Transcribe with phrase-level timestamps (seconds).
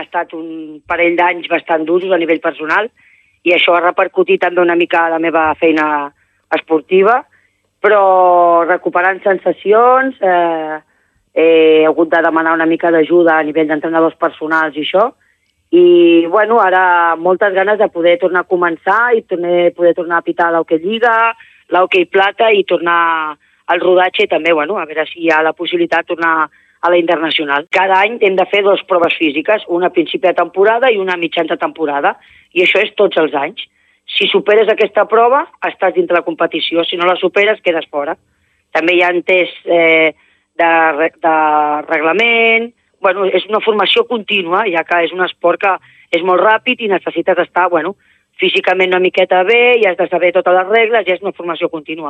[0.00, 2.88] han estat un parell d'anys bastant durs a nivell personal
[3.44, 6.10] i això ha repercutit també una mica a la meva feina
[6.52, 7.20] esportiva,
[7.80, 10.78] però recuperant sensacions, eh,
[11.32, 15.12] he hagut de demanar una mica d'ajuda a nivell d'entrenadors personals i això,
[15.70, 20.26] i bueno, ara moltes ganes de poder tornar a començar i tornar, poder tornar a
[20.26, 21.32] pitar l'Hockey Lliga,
[21.70, 23.36] l'Hockey Plata i tornar
[23.70, 26.90] al rodatge i també, bueno, a veure si hi ha la possibilitat de tornar a
[26.90, 27.66] la internacional.
[27.70, 31.14] Cada any hem de fer dues proves físiques, una a principi de temporada i una
[31.14, 32.16] a mitjans de temporada,
[32.56, 33.66] i això és tots els anys.
[34.10, 36.84] Si superes aquesta prova, estàs dintre la competició.
[36.84, 38.16] Si no la superes, quedes fora.
[38.74, 40.12] També hi ha tests eh,
[40.58, 41.38] de, de
[41.88, 42.72] reglament...
[43.00, 45.70] Bueno, és una formació contínua, ja que és un esport que
[46.12, 47.94] és molt ràpid i necessites estar bueno,
[48.40, 51.70] físicament una miqueta bé i has de saber totes les regles i és una formació
[51.72, 52.08] contínua.